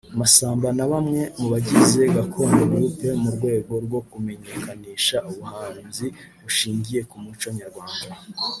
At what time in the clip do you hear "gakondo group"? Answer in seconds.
2.15-2.99